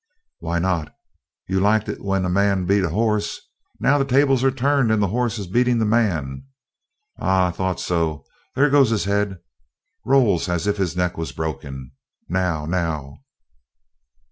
"Why 0.39 0.57
not? 0.57 0.91
You 1.47 1.59
liked 1.59 1.87
it 1.87 2.03
when 2.03 2.25
a 2.25 2.27
man 2.27 2.65
beat 2.65 2.83
a 2.85 2.89
hoss. 2.89 3.39
Now 3.79 3.99
the 3.99 4.03
tables 4.03 4.43
are 4.43 4.49
turned 4.49 4.91
and 4.91 4.99
the 4.99 5.09
hoss 5.09 5.37
is 5.37 5.45
beating 5.45 5.77
the 5.77 5.85
man. 5.85 6.45
Ah, 7.19 7.49
I 7.49 7.51
thought 7.51 7.79
so. 7.79 8.25
There 8.55 8.71
goes 8.71 8.89
his 8.89 9.03
head! 9.05 9.37
Rolls 10.03 10.49
as 10.49 10.65
if 10.65 10.77
his 10.77 10.97
neck 10.97 11.19
was 11.19 11.31
broken. 11.31 11.91
Now! 12.27 12.65
Now!" 12.65 13.19